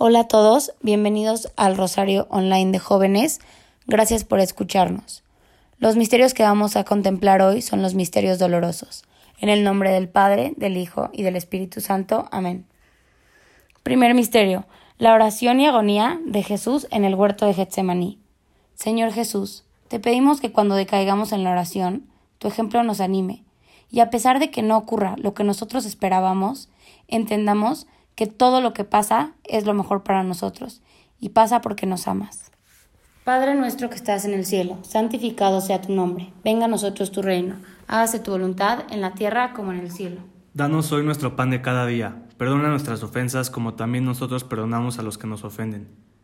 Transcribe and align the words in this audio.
Hola 0.00 0.20
a 0.20 0.28
todos, 0.28 0.70
bienvenidos 0.80 1.50
al 1.56 1.76
Rosario 1.76 2.28
Online 2.30 2.70
de 2.70 2.78
Jóvenes. 2.78 3.40
Gracias 3.88 4.22
por 4.22 4.38
escucharnos. 4.38 5.24
Los 5.80 5.96
misterios 5.96 6.34
que 6.34 6.44
vamos 6.44 6.76
a 6.76 6.84
contemplar 6.84 7.42
hoy 7.42 7.62
son 7.62 7.82
los 7.82 7.94
misterios 7.94 8.38
dolorosos. 8.38 9.02
En 9.40 9.48
el 9.48 9.64
nombre 9.64 9.90
del 9.90 10.08
Padre, 10.08 10.54
del 10.56 10.76
Hijo 10.76 11.10
y 11.12 11.24
del 11.24 11.34
Espíritu 11.34 11.80
Santo. 11.80 12.28
Amén. 12.30 12.64
Primer 13.82 14.14
misterio. 14.14 14.66
La 14.98 15.14
oración 15.14 15.58
y 15.58 15.66
agonía 15.66 16.20
de 16.24 16.44
Jesús 16.44 16.86
en 16.92 17.04
el 17.04 17.16
huerto 17.16 17.46
de 17.46 17.54
Getsemaní. 17.54 18.20
Señor 18.76 19.10
Jesús, 19.10 19.64
te 19.88 19.98
pedimos 19.98 20.40
que 20.40 20.52
cuando 20.52 20.76
decaigamos 20.76 21.32
en 21.32 21.42
la 21.42 21.50
oración, 21.50 22.04
tu 22.38 22.46
ejemplo 22.46 22.84
nos 22.84 23.00
anime, 23.00 23.42
y 23.90 23.98
a 23.98 24.10
pesar 24.10 24.38
de 24.38 24.52
que 24.52 24.62
no 24.62 24.76
ocurra 24.76 25.16
lo 25.18 25.34
que 25.34 25.42
nosotros 25.42 25.84
esperábamos, 25.84 26.68
entendamos 27.08 27.88
que 28.18 28.26
todo 28.26 28.60
lo 28.60 28.72
que 28.72 28.82
pasa 28.82 29.30
es 29.44 29.64
lo 29.64 29.74
mejor 29.74 30.02
para 30.02 30.24
nosotros, 30.24 30.82
y 31.20 31.28
pasa 31.28 31.60
porque 31.60 31.86
nos 31.86 32.08
amas. 32.08 32.50
Padre 33.22 33.54
nuestro 33.54 33.90
que 33.90 33.94
estás 33.94 34.24
en 34.24 34.34
el 34.34 34.44
cielo, 34.44 34.76
santificado 34.82 35.60
sea 35.60 35.80
tu 35.80 35.92
nombre, 35.92 36.32
venga 36.42 36.64
a 36.64 36.68
nosotros 36.68 37.12
tu 37.12 37.22
reino, 37.22 37.54
hágase 37.86 38.18
tu 38.18 38.32
voluntad 38.32 38.80
en 38.90 39.02
la 39.02 39.12
tierra 39.12 39.52
como 39.52 39.72
en 39.72 39.78
el 39.78 39.92
cielo. 39.92 40.20
Danos 40.52 40.90
hoy 40.90 41.04
nuestro 41.04 41.36
pan 41.36 41.50
de 41.50 41.62
cada 41.62 41.86
día, 41.86 42.24
perdona 42.38 42.70
nuestras 42.70 43.04
ofensas 43.04 43.50
como 43.50 43.74
también 43.74 44.04
nosotros 44.04 44.42
perdonamos 44.42 44.98
a 44.98 45.02
los 45.02 45.16
que 45.16 45.28
nos 45.28 45.44
ofenden. 45.44 45.86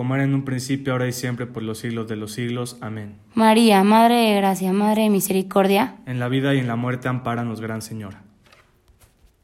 como 0.00 0.14
era 0.14 0.24
en 0.24 0.34
un 0.34 0.46
principio, 0.46 0.94
ahora 0.94 1.06
y 1.08 1.12
siempre, 1.12 1.46
por 1.46 1.62
los 1.62 1.80
siglos 1.80 2.08
de 2.08 2.16
los 2.16 2.32
siglos. 2.32 2.78
Amén. 2.80 3.18
María, 3.34 3.84
Madre 3.84 4.14
de 4.14 4.36
Gracia, 4.36 4.72
Madre 4.72 5.02
de 5.02 5.10
Misericordia, 5.10 5.96
en 6.06 6.18
la 6.18 6.28
vida 6.28 6.54
y 6.54 6.58
en 6.58 6.68
la 6.68 6.76
muerte 6.76 7.08
ampáranos, 7.08 7.60
Gran 7.60 7.82
Señora. 7.82 8.22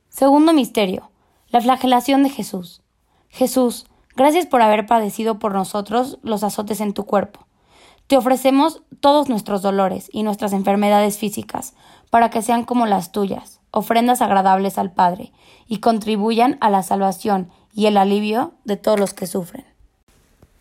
Segundo 0.09 0.55
misterio, 0.55 1.11
la 1.51 1.61
flagelación 1.61 2.23
de 2.23 2.31
Jesús. 2.31 2.81
Jesús, 3.29 3.85
gracias 4.17 4.47
por 4.47 4.63
haber 4.63 4.87
padecido 4.87 5.39
por 5.39 5.53
nosotros 5.53 6.19
los 6.23 6.43
azotes 6.43 6.81
en 6.81 6.95
tu 6.95 7.05
cuerpo. 7.05 7.47
Te 8.07 8.17
ofrecemos 8.17 8.83
todos 9.01 9.29
nuestros 9.29 9.61
dolores 9.61 10.09
y 10.11 10.23
nuestras 10.23 10.55
enfermedades 10.55 11.19
físicas, 11.19 11.75
para 12.09 12.31
que 12.31 12.41
sean 12.41 12.65
como 12.65 12.87
las 12.87 13.13
tuyas, 13.13 13.61
ofrendas 13.73 14.23
agradables 14.23 14.79
al 14.79 14.95
Padre, 14.95 15.35
y 15.67 15.81
contribuyan 15.81 16.57
a 16.63 16.71
la 16.71 16.83
salvación 16.83 17.51
y 17.75 17.85
el 17.85 17.99
alivio 17.99 18.55
de 18.65 18.79
todos 18.79 18.99
los 18.99 19.13
que 19.13 19.27
sufren. 19.27 19.76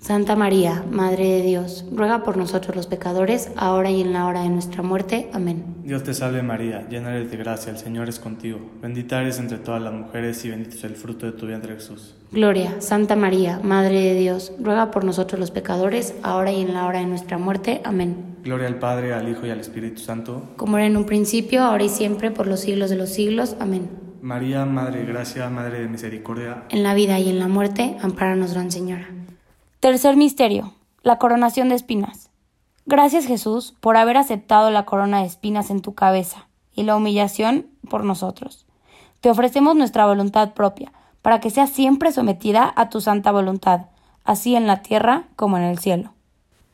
Santa 0.00 0.36
María, 0.36 0.84
Madre 0.90 1.24
de 1.24 1.42
Dios, 1.42 1.84
ruega 1.92 2.22
por 2.22 2.36
nosotros 2.36 2.74
los 2.76 2.86
pecadores, 2.86 3.50
ahora 3.56 3.90
y 3.90 4.00
en 4.00 4.12
la 4.12 4.26
hora 4.26 4.42
de 4.42 4.48
nuestra 4.48 4.82
muerte. 4.82 5.28
Amén. 5.34 5.64
Dios 5.82 6.04
te 6.04 6.14
salve 6.14 6.40
María, 6.42 6.88
llena 6.88 7.14
eres 7.14 7.30
de 7.30 7.36
gracia, 7.36 7.72
el 7.72 7.78
Señor 7.78 8.08
es 8.08 8.20
contigo. 8.20 8.60
Bendita 8.80 9.20
eres 9.20 9.38
entre 9.38 9.58
todas 9.58 9.82
las 9.82 9.92
mujeres 9.92 10.44
y 10.44 10.50
bendito 10.50 10.76
es 10.76 10.84
el 10.84 10.94
fruto 10.94 11.26
de 11.26 11.32
tu 11.32 11.46
vientre 11.46 11.74
Jesús. 11.74 12.14
Gloria, 12.30 12.80
Santa 12.80 13.16
María, 13.16 13.60
Madre 13.62 14.00
de 14.00 14.14
Dios, 14.14 14.52
ruega 14.60 14.90
por 14.92 15.04
nosotros 15.04 15.40
los 15.40 15.50
pecadores, 15.50 16.14
ahora 16.22 16.52
y 16.52 16.62
en 16.62 16.74
la 16.74 16.86
hora 16.86 17.00
de 17.00 17.06
nuestra 17.06 17.36
muerte. 17.36 17.80
Amén. 17.84 18.36
Gloria 18.44 18.68
al 18.68 18.78
Padre, 18.78 19.12
al 19.12 19.28
Hijo 19.28 19.46
y 19.46 19.50
al 19.50 19.60
Espíritu 19.60 20.00
Santo. 20.00 20.50
Como 20.56 20.78
era 20.78 20.86
en 20.86 20.96
un 20.96 21.04
principio, 21.04 21.62
ahora 21.62 21.84
y 21.84 21.88
siempre, 21.88 22.30
por 22.30 22.46
los 22.46 22.60
siglos 22.60 22.88
de 22.88 22.96
los 22.96 23.10
siglos. 23.10 23.56
Amén. 23.58 23.90
María, 24.22 24.64
Madre 24.64 25.00
de 25.00 25.06
Gracia, 25.06 25.50
Madre 25.50 25.80
de 25.80 25.88
Misericordia. 25.88 26.64
En 26.70 26.82
la 26.82 26.94
vida 26.94 27.18
y 27.18 27.28
en 27.28 27.40
la 27.40 27.48
muerte, 27.48 27.96
amparanos, 28.00 28.54
Gran 28.54 28.70
Señora. 28.70 29.17
Tercer 29.80 30.16
misterio, 30.16 30.74
la 31.04 31.18
coronación 31.18 31.68
de 31.68 31.76
espinas. 31.76 32.30
Gracias 32.84 33.26
Jesús 33.26 33.76
por 33.78 33.96
haber 33.96 34.16
aceptado 34.16 34.72
la 34.72 34.84
corona 34.84 35.20
de 35.20 35.26
espinas 35.26 35.70
en 35.70 35.82
tu 35.82 35.94
cabeza 35.94 36.48
y 36.74 36.82
la 36.82 36.96
humillación 36.96 37.68
por 37.88 38.02
nosotros. 38.02 38.66
Te 39.20 39.30
ofrecemos 39.30 39.76
nuestra 39.76 40.04
voluntad 40.04 40.52
propia, 40.52 40.92
para 41.22 41.38
que 41.38 41.50
sea 41.50 41.68
siempre 41.68 42.10
sometida 42.10 42.72
a 42.74 42.88
tu 42.88 43.00
santa 43.00 43.30
voluntad, 43.30 43.82
así 44.24 44.56
en 44.56 44.66
la 44.66 44.82
tierra 44.82 45.28
como 45.36 45.58
en 45.58 45.62
el 45.62 45.78
cielo. 45.78 46.12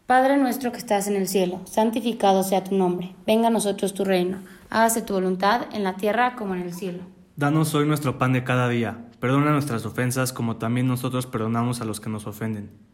Padre 0.06 0.38
nuestro 0.38 0.72
que 0.72 0.78
estás 0.78 1.06
en 1.06 1.16
el 1.16 1.28
cielo, 1.28 1.60
santificado 1.66 2.42
sea 2.42 2.64
tu 2.64 2.74
nombre, 2.74 3.14
venga 3.26 3.48
a 3.48 3.50
nosotros 3.50 3.92
tu 3.92 4.06
reino, 4.06 4.38
hágase 4.70 5.02
tu 5.02 5.12
voluntad 5.12 5.66
en 5.74 5.84
la 5.84 5.96
tierra 5.96 6.36
como 6.36 6.54
en 6.54 6.62
el 6.62 6.72
cielo. 6.72 7.02
Danos 7.36 7.74
hoy 7.74 7.86
nuestro 7.86 8.16
pan 8.16 8.32
de 8.32 8.44
cada 8.44 8.66
día, 8.70 8.96
perdona 9.20 9.50
nuestras 9.50 9.84
ofensas 9.84 10.32
como 10.32 10.56
también 10.56 10.86
nosotros 10.86 11.26
perdonamos 11.26 11.82
a 11.82 11.84
los 11.84 12.00
que 12.00 12.08
nos 12.08 12.26
ofenden 12.26 12.93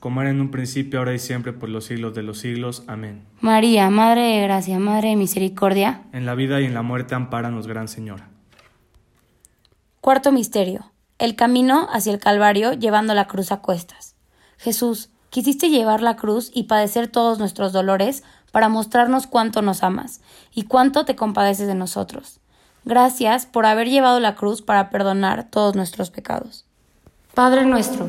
como 0.00 0.22
era 0.22 0.30
en 0.30 0.40
un 0.40 0.50
principio, 0.50 0.98
ahora 0.98 1.14
y 1.14 1.18
siempre, 1.18 1.52
por 1.52 1.68
los 1.68 1.84
siglos 1.84 2.14
de 2.14 2.22
los 2.22 2.38
siglos. 2.38 2.82
Amén. 2.86 3.24
María, 3.40 3.90
Madre 3.90 4.22
de 4.22 4.42
Gracia, 4.42 4.78
Madre 4.78 5.10
de 5.10 5.16
Misericordia, 5.16 6.02
en 6.12 6.26
la 6.26 6.34
vida 6.34 6.60
y 6.60 6.64
en 6.64 6.74
la 6.74 6.82
muerte, 6.82 7.14
ampáranos, 7.14 7.66
Gran 7.66 7.86
Señora. 7.86 8.28
Cuarto 10.00 10.32
Misterio. 10.32 10.90
El 11.18 11.36
camino 11.36 11.86
hacia 11.92 12.14
el 12.14 12.18
Calvario 12.18 12.72
llevando 12.72 13.12
la 13.12 13.26
cruz 13.26 13.52
a 13.52 13.60
cuestas. 13.60 14.16
Jesús, 14.56 15.10
quisiste 15.28 15.68
llevar 15.68 16.00
la 16.00 16.16
cruz 16.16 16.50
y 16.54 16.64
padecer 16.64 17.08
todos 17.08 17.38
nuestros 17.38 17.72
dolores 17.72 18.24
para 18.52 18.70
mostrarnos 18.70 19.26
cuánto 19.26 19.60
nos 19.60 19.82
amas 19.82 20.22
y 20.54 20.62
cuánto 20.62 21.04
te 21.04 21.16
compadeces 21.16 21.66
de 21.66 21.74
nosotros. 21.74 22.40
Gracias 22.86 23.44
por 23.44 23.66
haber 23.66 23.90
llevado 23.90 24.20
la 24.20 24.34
cruz 24.34 24.62
para 24.62 24.88
perdonar 24.88 25.44
todos 25.50 25.76
nuestros 25.76 26.10
pecados. 26.10 26.64
Padre 27.34 27.66
nuestro, 27.66 28.08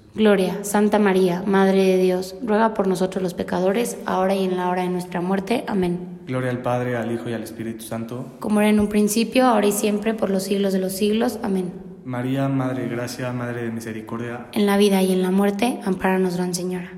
Gloria, 0.13 0.63
Santa 0.63 0.99
María, 0.99 1.41
Madre 1.45 1.85
de 1.85 1.97
Dios, 1.97 2.35
ruega 2.43 2.73
por 2.73 2.85
nosotros 2.87 3.23
los 3.23 3.33
pecadores, 3.33 3.97
ahora 4.05 4.35
y 4.35 4.43
en 4.43 4.57
la 4.57 4.69
hora 4.69 4.81
de 4.81 4.89
nuestra 4.89 5.21
muerte. 5.21 5.63
Amén. 5.67 6.19
Gloria 6.27 6.49
al 6.49 6.61
Padre, 6.61 6.97
al 6.97 7.11
Hijo 7.13 7.29
y 7.29 7.33
al 7.33 7.43
Espíritu 7.43 7.85
Santo. 7.85 8.25
Como 8.39 8.59
era 8.59 8.69
en 8.69 8.81
un 8.81 8.89
principio, 8.89 9.45
ahora 9.45 9.67
y 9.67 9.71
siempre, 9.71 10.13
por 10.13 10.29
los 10.29 10.43
siglos 10.43 10.73
de 10.73 10.79
los 10.79 10.91
siglos. 10.91 11.39
Amén. 11.43 11.71
María, 12.03 12.49
Madre 12.49 12.83
de 12.83 12.89
Gracia, 12.89 13.31
Madre 13.31 13.63
de 13.63 13.71
Misericordia. 13.71 14.47
En 14.51 14.65
la 14.65 14.75
vida 14.75 15.01
y 15.01 15.13
en 15.13 15.21
la 15.21 15.31
muerte, 15.31 15.79
amparanos, 15.85 16.35
Gran 16.35 16.53
Señora. 16.53 16.91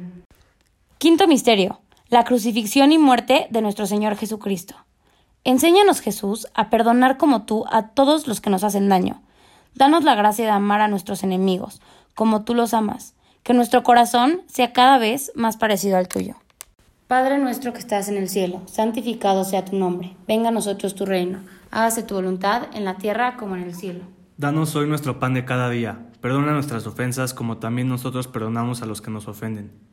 Quinto 0.98 1.28
misterio. 1.28 1.82
La 2.10 2.24
crucifixión 2.24 2.92
y 2.92 2.98
muerte 2.98 3.48
de 3.52 3.62
nuestro 3.62 3.86
Señor 3.86 4.16
Jesucristo. 4.16 4.76
Enséñanos, 5.44 6.00
Jesús, 6.00 6.48
a 6.56 6.70
perdonar 6.72 7.18
como 7.18 7.44
tú 7.44 7.66
a 7.70 7.90
todos 7.90 8.28
los 8.28 8.42
que 8.42 8.50
nos 8.50 8.64
hacen 8.64 8.90
daño. 8.90 9.22
Danos 9.76 10.04
la 10.04 10.16
gracia 10.16 10.46
de 10.46 10.52
amar 10.52 10.82
a 10.82 10.88
nuestros 10.88 11.24
enemigos, 11.24 11.82
como 12.16 12.44
tú 12.44 12.54
los 12.54 12.74
amas. 12.74 13.16
Que 13.44 13.54
nuestro 13.54 13.84
corazón 13.84 14.42
sea 14.48 14.74
cada 14.74 14.98
vez 14.98 15.32
más 15.36 15.58
parecido 15.58 15.98
al 15.98 16.08
tuyo. 16.08 16.36
Padre 17.08 17.38
nuestro 17.38 17.74
que 17.74 17.80
estás 17.80 18.08
en 18.08 18.18
el 18.18 18.30
cielo, 18.30 18.62
santificado 18.66 19.44
sea 19.44 19.66
tu 19.66 19.76
nombre. 19.76 20.16
Venga 20.28 20.50
a 20.50 20.52
nosotros 20.52 20.96
tu 20.96 21.06
reino. 21.06 21.40
Hágase 21.72 22.04
tu 22.04 22.16
voluntad 22.16 22.68
en 22.74 22.86
la 22.86 22.98
tierra 22.98 23.36
como 23.38 23.56
en 23.56 23.64
el 23.64 23.76
cielo. 23.76 24.02
Danos 24.38 24.76
hoy 24.76 24.88
nuestro 24.88 25.20
pan 25.20 25.34
de 25.34 25.46
cada 25.46 25.70
día. 25.70 26.08
Perdona 26.22 26.54
nuestras 26.54 26.88
ofensas 26.88 27.34
como 27.34 27.58
también 27.58 27.90
nosotros 27.90 28.28
perdonamos 28.28 28.82
a 28.82 28.86
los 28.86 29.02
que 29.02 29.12
nos 29.12 29.28
ofenden 29.28 29.93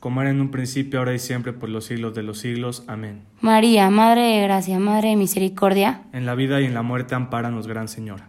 como 0.00 0.20
era 0.20 0.30
en 0.30 0.40
un 0.40 0.50
principio, 0.50 0.98
ahora 0.98 1.14
y 1.14 1.18
siempre, 1.18 1.52
por 1.52 1.68
los 1.68 1.86
siglos 1.86 2.14
de 2.14 2.22
los 2.22 2.38
siglos. 2.38 2.84
Amén. 2.86 3.22
María, 3.40 3.90
Madre 3.90 4.22
de 4.22 4.42
Gracia, 4.42 4.78
Madre 4.78 5.10
de 5.10 5.16
Misericordia, 5.16 6.02
en 6.12 6.26
la 6.26 6.34
vida 6.34 6.60
y 6.60 6.64
en 6.64 6.74
la 6.74 6.82
muerte, 6.82 7.14
ampáranos, 7.14 7.66
Gran 7.66 7.88
Señora. 7.88 8.28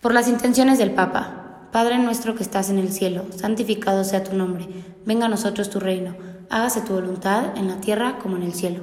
Por 0.00 0.12
las 0.12 0.28
intenciones 0.28 0.78
del 0.78 0.90
Papa, 0.90 1.68
Padre 1.72 1.98
nuestro 1.98 2.34
que 2.34 2.42
estás 2.42 2.70
en 2.70 2.78
el 2.78 2.92
cielo, 2.92 3.24
santificado 3.34 4.04
sea 4.04 4.22
tu 4.22 4.36
nombre, 4.36 4.66
venga 5.06 5.26
a 5.26 5.28
nosotros 5.28 5.70
tu 5.70 5.80
reino, 5.80 6.14
hágase 6.50 6.82
tu 6.82 6.92
voluntad 6.92 7.56
en 7.56 7.68
la 7.68 7.80
tierra 7.80 8.18
como 8.18 8.36
en 8.36 8.42
el 8.42 8.54
cielo. 8.54 8.82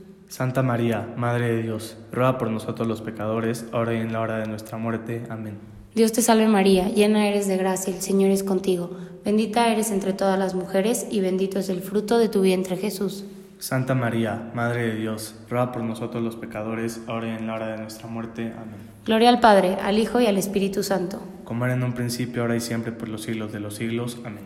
Santa 0.31 0.63
María, 0.63 1.13
Madre 1.17 1.57
de 1.57 1.61
Dios, 1.61 1.97
ruega 2.09 2.37
por 2.37 2.49
nosotros 2.49 2.87
los 2.87 3.01
pecadores, 3.01 3.65
ahora 3.73 3.95
y 3.95 3.97
en 3.97 4.13
la 4.13 4.21
hora 4.21 4.37
de 4.37 4.47
nuestra 4.47 4.77
muerte. 4.77 5.25
Amén. 5.29 5.57
Dios 5.93 6.13
te 6.13 6.21
salve 6.21 6.47
María, 6.47 6.87
llena 6.87 7.27
eres 7.27 7.49
de 7.49 7.57
gracia, 7.57 7.93
el 7.93 8.01
Señor 8.01 8.31
es 8.31 8.41
contigo. 8.41 8.91
Bendita 9.25 9.67
eres 9.67 9.91
entre 9.91 10.13
todas 10.13 10.39
las 10.39 10.55
mujeres, 10.55 11.05
y 11.11 11.19
bendito 11.19 11.59
es 11.59 11.67
el 11.67 11.81
fruto 11.81 12.17
de 12.17 12.29
tu 12.29 12.39
vientre 12.39 12.77
Jesús. 12.77 13.25
Santa 13.59 13.93
María, 13.93 14.49
Madre 14.55 14.83
de 14.83 14.95
Dios, 14.95 15.35
ruega 15.49 15.73
por 15.73 15.83
nosotros 15.83 16.23
los 16.23 16.37
pecadores, 16.37 17.01
ahora 17.07 17.27
y 17.27 17.31
en 17.31 17.47
la 17.47 17.55
hora 17.55 17.67
de 17.67 17.79
nuestra 17.79 18.07
muerte. 18.07 18.53
Amén. 18.55 18.79
Gloria 19.05 19.27
al 19.27 19.41
Padre, 19.41 19.79
al 19.83 19.99
Hijo 19.99 20.21
y 20.21 20.27
al 20.27 20.37
Espíritu 20.37 20.81
Santo. 20.81 21.21
Como 21.43 21.65
era 21.65 21.73
en 21.73 21.83
un 21.83 21.91
principio, 21.91 22.43
ahora 22.43 22.55
y 22.55 22.61
siempre, 22.61 22.93
por 22.93 23.09
los 23.09 23.23
siglos 23.23 23.51
de 23.51 23.59
los 23.59 23.75
siglos. 23.75 24.17
Amén. 24.23 24.45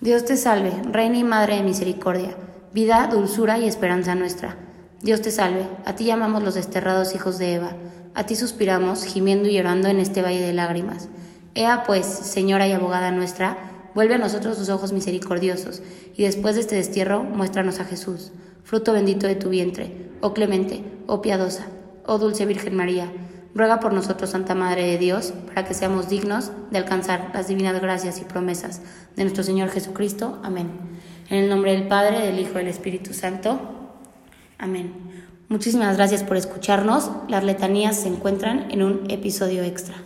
Dios 0.00 0.24
te 0.24 0.36
salve, 0.36 0.72
Reina 0.90 1.18
y 1.18 1.22
Madre 1.22 1.54
de 1.54 1.62
Misericordia, 1.62 2.34
vida, 2.74 3.06
dulzura 3.06 3.58
y 3.58 3.68
esperanza 3.68 4.16
nuestra. 4.16 4.56
Dios 5.02 5.22
te 5.22 5.30
salve, 5.30 5.66
a 5.84 5.94
ti 5.94 6.04
llamamos 6.04 6.42
los 6.42 6.54
desterrados 6.54 7.14
hijos 7.14 7.38
de 7.38 7.54
Eva, 7.54 7.76
a 8.14 8.26
ti 8.26 8.36
suspiramos, 8.36 9.04
gimiendo 9.04 9.48
y 9.48 9.54
llorando 9.54 9.88
en 9.88 9.98
este 9.98 10.22
valle 10.22 10.40
de 10.40 10.52
lágrimas. 10.52 11.08
Ea 11.54 11.84
pues, 11.86 12.06
Señora 12.06 12.68
y 12.68 12.72
abogada 12.72 13.10
nuestra, 13.10 13.90
vuelve 13.94 14.14
a 14.14 14.18
nosotros 14.18 14.58
tus 14.58 14.68
ojos 14.68 14.92
misericordiosos, 14.92 15.82
y 16.16 16.24
después 16.24 16.54
de 16.54 16.60
este 16.60 16.76
destierro, 16.76 17.22
muéstranos 17.22 17.80
a 17.80 17.84
Jesús 17.84 18.32
fruto 18.70 18.92
bendito 18.92 19.26
de 19.26 19.34
tu 19.34 19.48
vientre, 19.48 19.90
oh 20.20 20.32
clemente, 20.32 20.84
oh 21.08 21.20
piadosa, 21.20 21.66
oh 22.06 22.18
dulce 22.18 22.46
Virgen 22.46 22.76
María, 22.76 23.10
ruega 23.52 23.80
por 23.80 23.92
nosotros, 23.92 24.30
Santa 24.30 24.54
Madre 24.54 24.86
de 24.86 24.96
Dios, 24.96 25.34
para 25.46 25.64
que 25.64 25.74
seamos 25.74 26.08
dignos 26.08 26.52
de 26.70 26.78
alcanzar 26.78 27.32
las 27.34 27.48
divinas 27.48 27.80
gracias 27.80 28.20
y 28.20 28.24
promesas 28.24 28.80
de 29.16 29.24
nuestro 29.24 29.42
Señor 29.42 29.70
Jesucristo. 29.70 30.38
Amén. 30.44 30.68
En 31.30 31.38
el 31.38 31.50
nombre 31.50 31.72
del 31.72 31.88
Padre, 31.88 32.20
del 32.20 32.38
Hijo 32.38 32.52
y 32.52 32.58
del 32.58 32.68
Espíritu 32.68 33.12
Santo. 33.12 33.79
Amén. 34.60 34.92
Muchísimas 35.48 35.96
gracias 35.96 36.22
por 36.22 36.36
escucharnos. 36.36 37.10
Las 37.28 37.42
letanías 37.42 37.96
se 37.96 38.08
encuentran 38.08 38.70
en 38.70 38.82
un 38.82 39.10
episodio 39.10 39.64
extra. 39.64 39.96